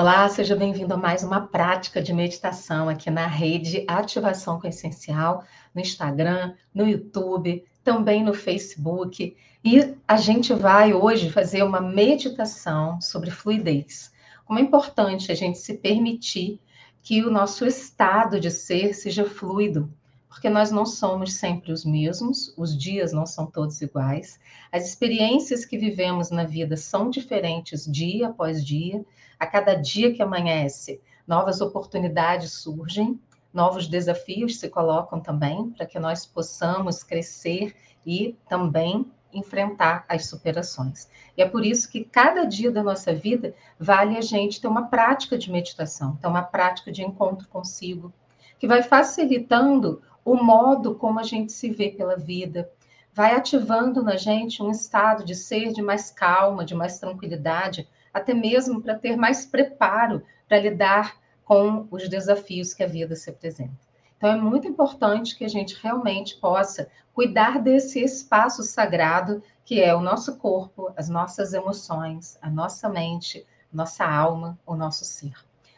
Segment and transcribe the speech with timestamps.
[0.00, 5.42] Olá, seja bem-vindo a mais uma prática de meditação aqui na rede Ativação com Essencial,
[5.74, 9.36] no Instagram, no YouTube, também no Facebook.
[9.64, 14.12] E a gente vai hoje fazer uma meditação sobre fluidez.
[14.44, 16.60] Como é importante a gente se permitir
[17.02, 19.92] que o nosso estado de ser seja fluido,
[20.28, 24.38] porque nós não somos sempre os mesmos, os dias não são todos iguais,
[24.70, 29.04] as experiências que vivemos na vida são diferentes dia após dia,
[29.38, 33.20] a cada dia que amanhece, novas oportunidades surgem,
[33.52, 41.08] novos desafios se colocam também para que nós possamos crescer e também enfrentar as superações.
[41.36, 44.86] E é por isso que cada dia da nossa vida vale a gente ter uma
[44.86, 48.12] prática de meditação, ter uma prática de encontro consigo,
[48.58, 52.70] que vai facilitando o modo como a gente se vê pela vida,
[53.12, 58.34] vai ativando na gente um estado de ser de mais calma, de mais tranquilidade, até
[58.34, 63.88] mesmo para ter mais preparo para lidar com os desafios que a vida se apresenta.
[64.16, 69.94] Então, é muito importante que a gente realmente possa cuidar desse espaço sagrado que é
[69.94, 75.34] o nosso corpo, as nossas emoções, a nossa mente, nossa alma, o nosso ser.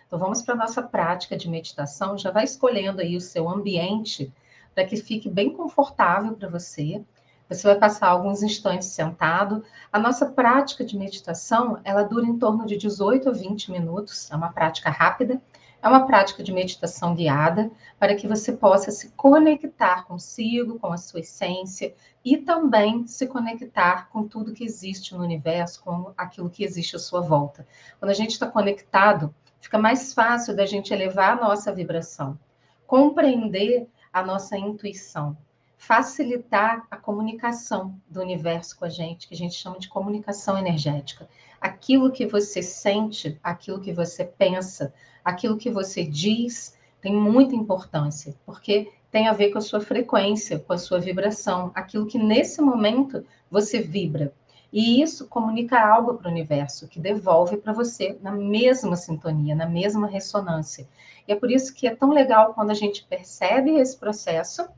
[0.06, 2.16] Então, vamos para a nossa prática de meditação.
[2.16, 4.32] Já vai escolhendo aí o seu ambiente
[4.74, 7.04] para que fique bem confortável para você.
[7.50, 9.64] Você vai passar alguns instantes sentado.
[9.92, 14.30] A nossa prática de meditação, ela dura em torno de 18 a 20 minutos.
[14.30, 15.42] É uma prática rápida.
[15.82, 20.96] É uma prática de meditação guiada para que você possa se conectar consigo, com a
[20.96, 21.92] sua essência
[22.24, 27.00] e também se conectar com tudo que existe no universo, com aquilo que existe à
[27.00, 27.66] sua volta.
[27.98, 32.38] Quando a gente está conectado, fica mais fácil da gente elevar a nossa vibração,
[32.86, 35.36] compreender a nossa intuição
[35.80, 41.26] facilitar a comunicação do universo com a gente, que a gente chama de comunicação energética.
[41.58, 44.92] Aquilo que você sente, aquilo que você pensa,
[45.24, 50.58] aquilo que você diz, tem muita importância, porque tem a ver com a sua frequência,
[50.58, 54.34] com a sua vibração, aquilo que nesse momento você vibra.
[54.70, 59.66] E isso comunica algo para o universo, que devolve para você na mesma sintonia, na
[59.66, 60.86] mesma ressonância.
[61.26, 64.68] E é por isso que é tão legal quando a gente percebe esse processo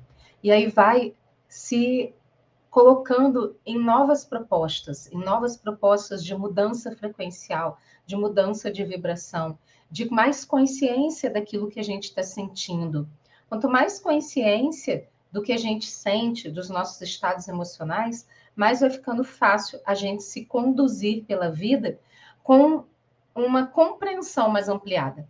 [0.42, 1.14] e aí vai
[1.48, 2.14] se
[2.70, 9.58] colocando em novas propostas, em novas propostas de mudança frequencial, de mudança de vibração,
[9.91, 13.06] de mais consciência daquilo que a gente está sentindo.
[13.48, 18.26] Quanto mais consciência do que a gente sente, dos nossos estados emocionais,
[18.56, 22.00] mais vai ficando fácil a gente se conduzir pela vida
[22.42, 22.84] com
[23.34, 25.28] uma compreensão mais ampliada.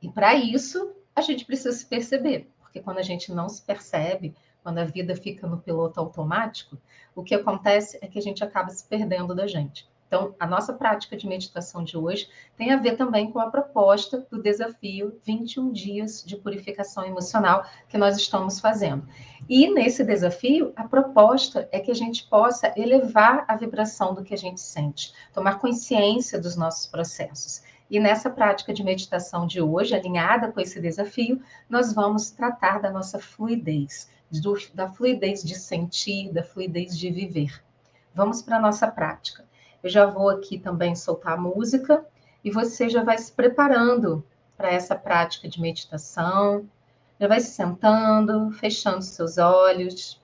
[0.00, 4.34] E para isso, a gente precisa se perceber porque quando a gente não se percebe,
[4.62, 6.76] quando a vida fica no piloto automático,
[7.14, 9.88] o que acontece é que a gente acaba se perdendo da gente.
[10.06, 14.26] Então, a nossa prática de meditação de hoje tem a ver também com a proposta
[14.30, 19.08] do desafio 21 dias de purificação emocional que nós estamos fazendo.
[19.48, 24.34] E nesse desafio, a proposta é que a gente possa elevar a vibração do que
[24.34, 27.62] a gente sente, tomar consciência dos nossos processos.
[27.90, 32.90] E nessa prática de meditação de hoje, alinhada com esse desafio, nós vamos tratar da
[32.90, 37.62] nossa fluidez, do, da fluidez de sentir, da fluidez de viver.
[38.14, 39.44] Vamos para a nossa prática.
[39.82, 42.04] Eu já vou aqui também soltar a música
[42.42, 44.24] e você já vai se preparando
[44.56, 46.68] para essa prática de meditação.
[47.20, 50.20] Já vai se sentando, fechando seus olhos.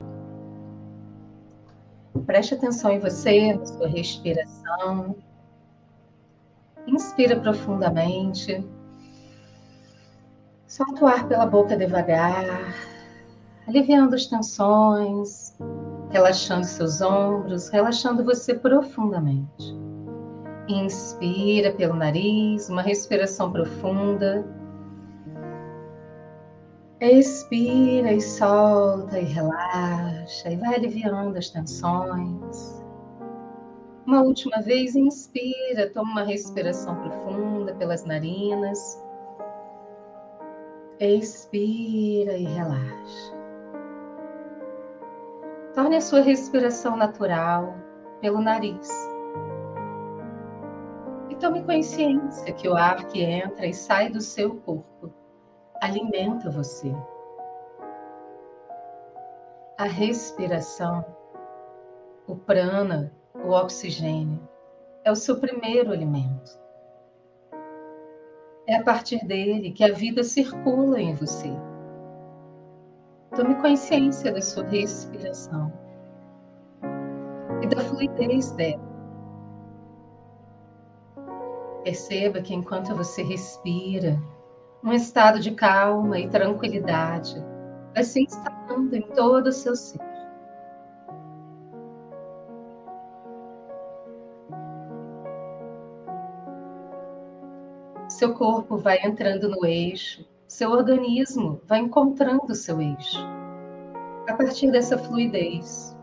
[2.27, 5.17] Preste atenção em você, na sua respiração.
[6.87, 8.65] Inspira profundamente.
[10.67, 12.75] Solta o ar pela boca devagar,
[13.69, 15.55] aliviando as tensões,
[16.11, 19.77] relaxando seus ombros, relaxando você profundamente.
[20.69, 24.45] Inspira pelo nariz, uma respiração profunda.
[27.01, 32.82] Expira e solta e relaxa, e vai aliviando as tensões.
[34.07, 39.01] Uma última vez, inspira, toma uma respiração profunda pelas narinas.
[40.99, 43.33] Expira e relaxa.
[45.75, 47.75] Torne a sua respiração natural
[48.21, 48.89] pelo nariz.
[51.31, 55.13] E tome consciência que o ar que entra e sai do seu corpo
[55.81, 56.95] alimenta você.
[59.79, 61.05] A respiração,
[62.27, 63.13] o prana,
[63.45, 64.41] o oxigênio
[65.05, 66.61] é o seu primeiro alimento.
[68.69, 71.51] É a partir dele que a vida circula em você.
[73.35, 75.73] Tome consciência da sua respiração
[77.63, 78.93] e da fluidez dela.
[81.83, 84.17] Perceba que enquanto você respira,
[84.85, 87.43] um estado de calma e tranquilidade
[87.93, 90.12] vai se instalando em todo o seu ser.
[98.23, 103.19] Seu corpo vai entrando no eixo, seu organismo vai encontrando o seu eixo.
[104.29, 105.99] A partir dessa fluidez,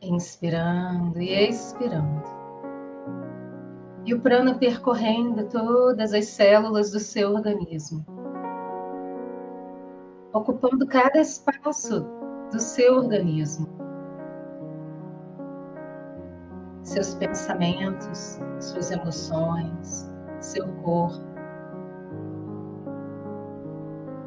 [0.00, 2.22] inspirando e expirando
[4.06, 8.06] e o prana percorrendo todas as células do seu organismo,
[10.32, 12.06] ocupando cada espaço
[12.50, 13.85] do seu organismo.
[16.96, 20.10] Seus pensamentos, suas emoções,
[20.40, 21.22] seu corpo,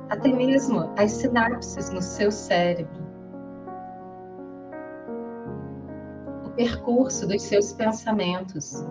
[0.08, 3.02] até mesmo as sinapses no seu cérebro,
[6.46, 8.86] o percurso dos seus pensamentos.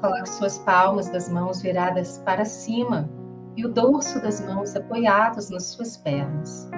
[0.00, 3.10] Coloque suas palmas das mãos viradas para cima
[3.56, 6.70] e o dorso das mãos apoiados nas suas pernas.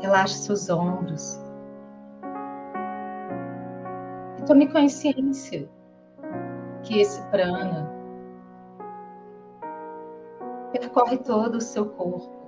[0.00, 1.40] Relaxe seus ombros.
[4.38, 5.68] E tome consciência
[6.82, 7.90] que esse prana
[10.72, 12.38] percorre todo o seu corpo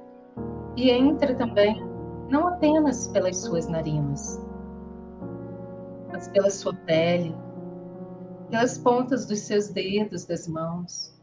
[0.76, 1.84] e entra também
[2.28, 4.40] não apenas pelas suas narinas,
[6.12, 7.34] mas pela sua pele,
[8.50, 11.14] pelas pontas dos seus dedos das mãos,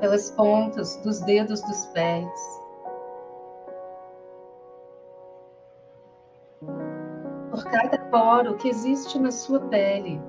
[0.00, 2.60] pelas pontas dos dedos dos pés.
[7.50, 10.20] Por cada poro que existe na sua pele.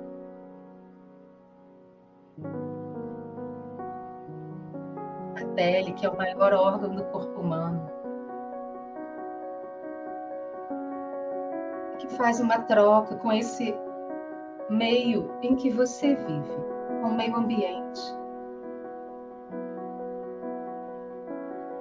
[5.41, 7.99] A pele, que é o maior órgão do corpo humano.
[11.97, 13.75] que faz uma troca com esse
[14.69, 16.55] meio em que você vive,
[17.01, 18.01] com o meio ambiente.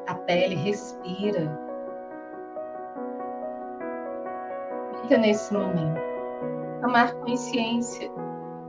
[0.07, 1.59] A pele respira.
[5.03, 6.01] Fica nesse momento.
[6.81, 8.11] Tomar consciência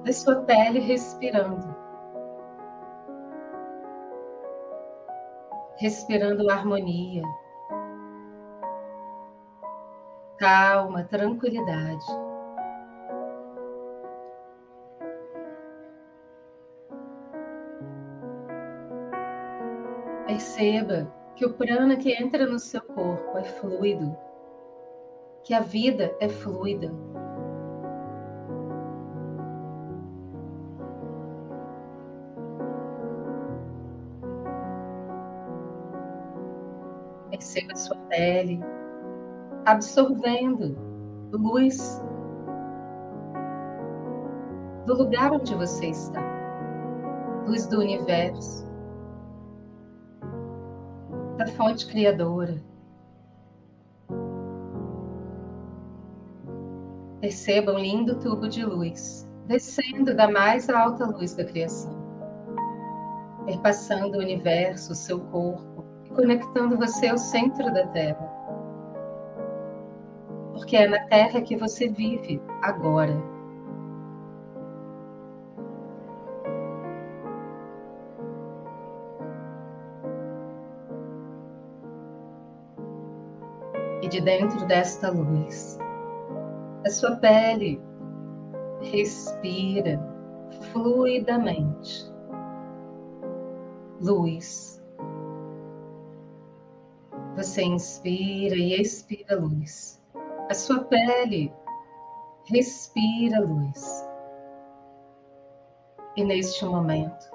[0.03, 1.77] da sua pele respirando.
[5.77, 7.23] Respirando harmonia,
[10.37, 12.05] calma, tranquilidade.
[20.59, 24.13] Perceba que o prana que entra no seu corpo é fluido,
[25.41, 26.91] que a vida é fluida.
[37.29, 38.59] Perceba sua pele,
[39.65, 40.75] absorvendo
[41.31, 42.03] luz
[44.85, 46.21] do lugar onde você está,
[47.47, 48.68] luz do universo,
[51.39, 52.61] da fonte criadora.
[57.21, 61.97] Perceba um lindo tubo de luz descendo da mais alta luz da criação,
[63.45, 68.39] perpassando o universo, o seu corpo e conectando você ao centro da Terra
[70.53, 73.38] porque é na terra que você vive agora.
[84.01, 85.77] E de dentro desta luz,
[86.85, 87.81] a sua pele
[88.81, 89.99] respira
[90.71, 92.09] fluidamente.
[94.01, 94.81] Luz.
[97.35, 99.99] Você inspira e expira luz
[100.49, 101.53] a sua pele
[102.45, 104.09] respira luz.
[106.15, 107.29] E neste momento,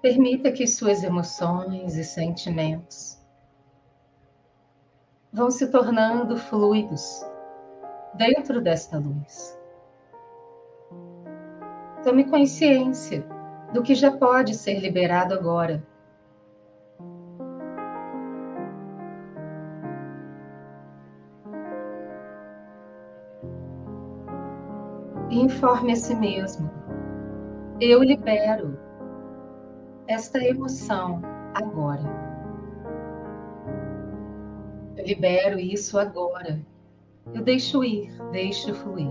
[0.00, 3.21] permita que suas emoções e sentimentos
[5.32, 7.24] vão se tornando fluidos
[8.14, 9.58] dentro desta luz.
[12.04, 13.24] Tome consciência
[13.72, 15.82] do que já pode ser liberado agora
[25.30, 26.70] e informe a si mesmo:
[27.80, 28.78] eu libero
[30.06, 31.22] esta emoção
[31.54, 32.31] agora.
[34.96, 36.60] Eu libero isso agora.
[37.32, 39.08] Eu deixo ir, deixo fluir.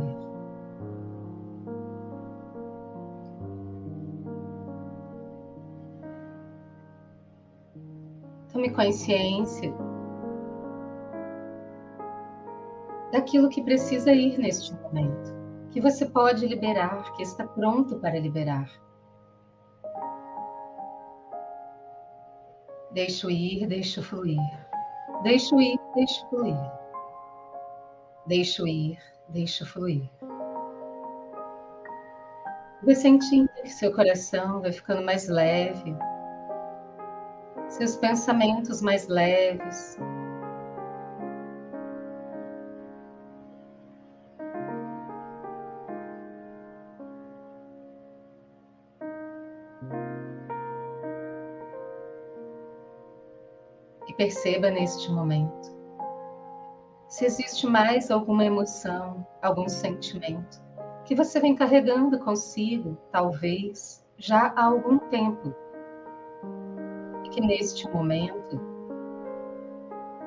[8.51, 9.73] Tome consciência
[13.11, 15.33] daquilo que precisa ir neste momento,
[15.71, 18.69] que você pode liberar, que está pronto para liberar.
[22.91, 24.60] Deixo ir, deixo fluir.
[25.23, 26.71] Deixo ir, deixo fluir.
[28.25, 28.97] Deixo ir,
[29.29, 30.09] deixo fluir.
[32.83, 35.95] Vai sentindo que seu coração vai ficando mais leve,
[37.69, 39.97] seus pensamentos mais leves.
[54.11, 55.71] E perceba neste momento
[57.07, 60.61] se existe mais alguma emoção, algum sentimento
[61.05, 65.55] que você vem carregando consigo, talvez já há algum tempo
[67.31, 68.59] que neste momento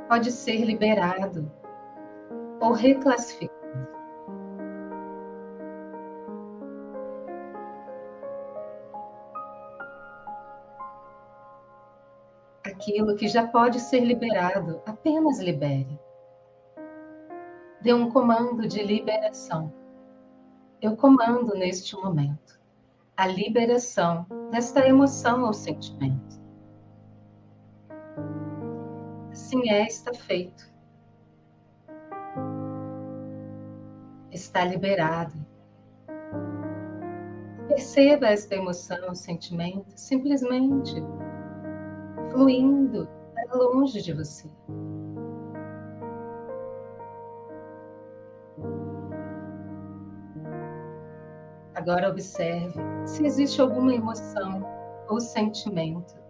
[0.09, 1.53] pode ser liberado
[2.63, 3.54] ou reclassificado.
[12.75, 15.99] Aquilo que já pode ser liberado, apenas libere.
[17.81, 19.73] Dê um comando de liberação.
[20.83, 22.61] Eu comando neste momento
[23.17, 26.43] a liberação desta emoção ou sentimento.
[29.31, 30.69] assim é, está feito.
[34.33, 35.35] Está liberado.
[37.69, 40.95] Perceba esta emoção, sentimento, simplesmente
[42.35, 44.51] fluindo para longe de você.
[51.75, 54.63] Agora observe se existe alguma emoção
[55.09, 56.25] ou sentimento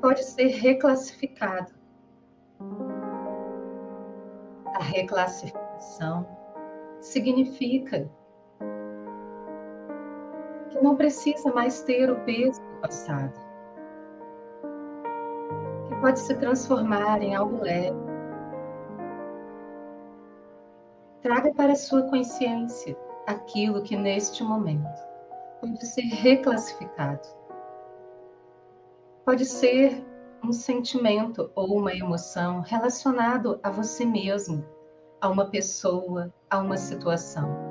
[0.00, 1.72] pode ser reclassificado.
[4.74, 6.26] A reclassificação
[7.00, 8.10] significa
[10.70, 13.32] que não precisa mais ter o peso passado,
[15.88, 17.96] que pode se transformar em algo leve.
[21.22, 22.96] Traga para a sua consciência
[23.26, 24.98] aquilo que neste momento
[25.60, 27.40] pode ser reclassificado
[29.30, 30.04] pode ser
[30.42, 34.66] um sentimento ou uma emoção relacionado a você mesmo,
[35.20, 37.69] a uma pessoa, a uma situação.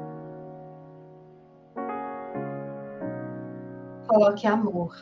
[4.10, 4.96] Coloque amor.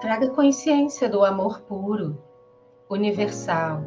[0.00, 2.22] Traga consciência do amor puro,
[2.88, 3.82] universal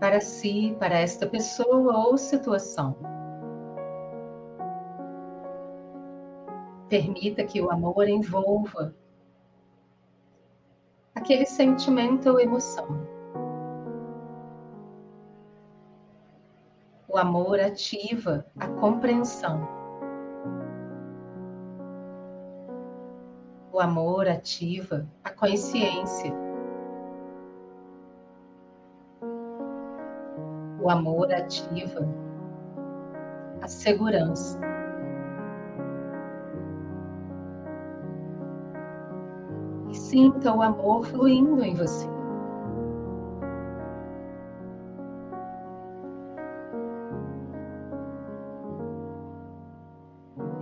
[0.00, 2.96] para si, para esta pessoa ou situação.
[6.88, 8.94] Permita que o amor envolva
[11.14, 13.15] aquele sentimento ou emoção.
[17.16, 19.66] O amor ativa a compreensão.
[23.72, 26.30] O amor ativa a consciência.
[30.78, 32.06] O amor ativa
[33.62, 34.60] a segurança.
[39.88, 42.15] E sinta o amor fluindo em você.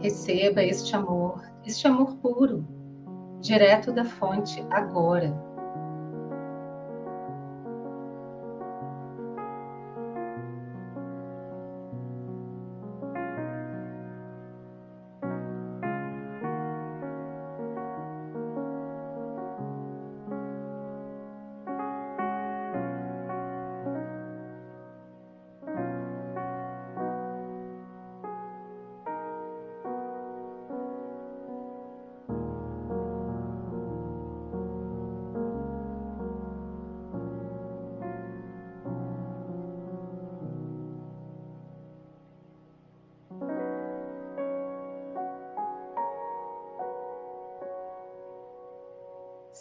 [0.04, 2.62] Receba este amor, este amor puro,
[3.40, 5.34] direto da fonte agora.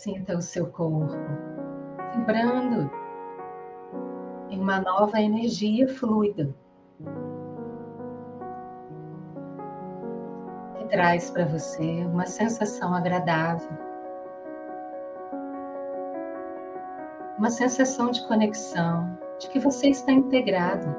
[0.03, 1.15] Sinta o seu corpo
[2.13, 2.91] vibrando
[4.49, 6.53] em uma nova energia fluida
[10.77, 13.71] que traz para você uma sensação agradável,
[17.39, 20.93] uma sensação de conexão, de que você está integrado,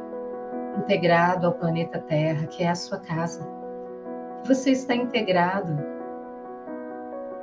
[0.78, 3.46] integrado ao planeta Terra, que é a sua casa.
[4.46, 5.76] Você está integrado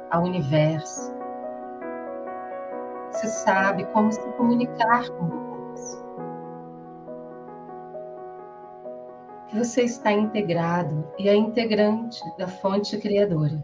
[0.09, 1.20] ao universo.
[3.21, 5.29] Você sabe como se comunicar com.
[9.47, 13.63] Que você está integrado e é integrante da fonte criadora.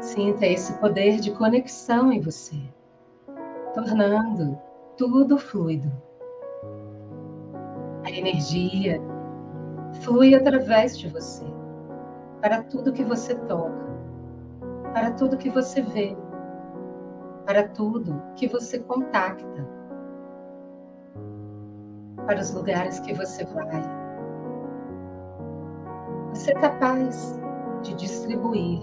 [0.00, 2.56] Sinta esse poder de conexão em você,
[3.74, 4.58] tornando
[4.96, 6.09] tudo fluido.
[8.10, 9.00] A energia
[10.02, 11.44] flui através de você,
[12.40, 13.86] para tudo que você toca,
[14.92, 16.16] para tudo que você vê,
[17.46, 19.64] para tudo que você contacta,
[22.26, 23.80] para os lugares que você vai.
[26.34, 27.38] Você é capaz
[27.82, 28.80] de distribuir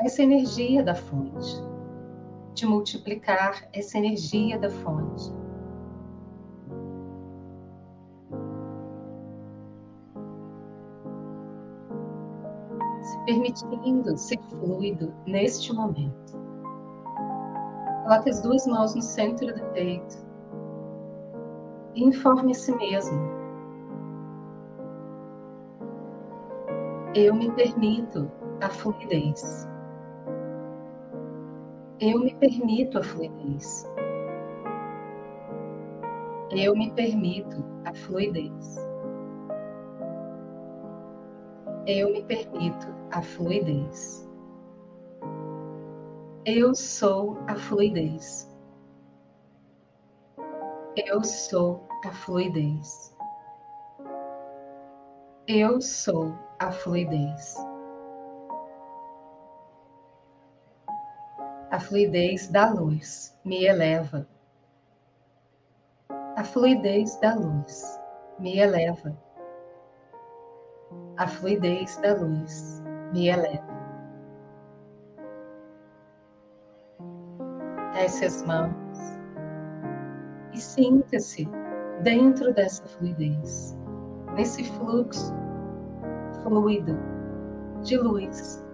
[0.00, 1.62] essa energia da fonte,
[2.54, 5.43] de multiplicar essa energia da fonte.
[13.04, 16.38] Se permitindo ser fluido neste momento.
[18.02, 20.16] Coloque as duas mãos no centro do peito
[21.94, 23.18] e informe a si mesmo.
[27.14, 28.30] Eu me permito
[28.62, 29.68] a fluidez.
[32.00, 33.86] Eu me permito a fluidez.
[36.50, 38.83] Eu me permito a fluidez.
[41.86, 44.26] Eu me permito a fluidez.
[46.46, 48.50] Eu sou a fluidez.
[50.96, 53.14] Eu sou a fluidez.
[55.46, 57.54] Eu sou a fluidez.
[61.70, 64.26] A fluidez da luz me eleva.
[66.08, 68.00] A fluidez da luz
[68.38, 69.23] me eleva.
[71.16, 73.74] A fluidez da luz me eleva.
[77.92, 78.74] Desce as mãos
[80.52, 81.48] e sinta-se
[82.02, 83.78] dentro dessa fluidez,
[84.34, 85.32] nesse fluxo
[86.42, 86.98] fluido
[87.82, 88.64] de luz.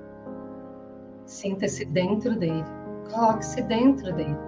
[1.26, 2.64] Sinta-se dentro dele.
[3.12, 4.38] Coloque-se dentro dele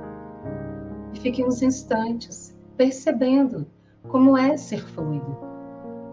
[1.12, 3.66] e fique uns instantes percebendo
[4.08, 5.36] como é ser fluido,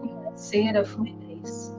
[0.00, 1.69] como é ser a fluidez.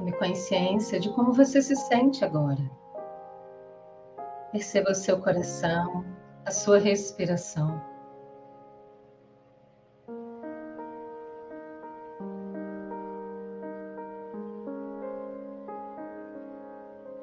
[0.00, 2.70] Tome consciência de como você se sente agora.
[4.50, 6.06] Perceba o seu coração,
[6.46, 7.78] a sua respiração.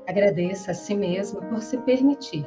[0.06, 2.46] Agradeça a si mesmo por se permitir.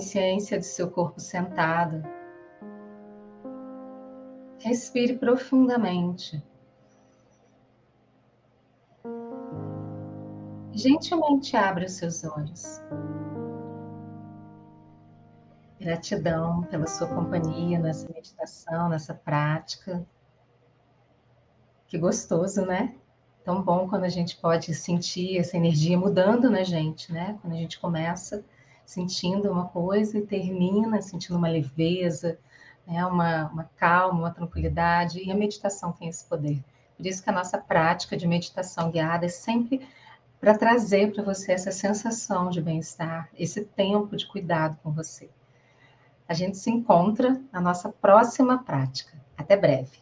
[0.00, 2.02] Consciência do seu corpo sentado.
[4.60, 6.42] Respire profundamente.
[10.72, 12.80] Gentilmente abra os seus olhos.
[15.78, 20.06] Gratidão pela sua companhia nessa meditação, nessa prática.
[21.88, 22.94] Que gostoso, né?
[23.44, 27.38] Tão bom quando a gente pode sentir essa energia mudando na gente, né?
[27.42, 28.42] Quando a gente começa
[28.90, 32.36] sentindo uma coisa e termina sentindo uma leveza,
[32.84, 36.60] né, uma, uma calma, uma tranquilidade, e a meditação tem esse poder.
[36.96, 39.86] Por isso que a nossa prática de meditação guiada é sempre
[40.40, 45.30] para trazer para você essa sensação de bem-estar, esse tempo de cuidado com você.
[46.28, 49.12] A gente se encontra na nossa próxima prática.
[49.36, 49.98] Até breve.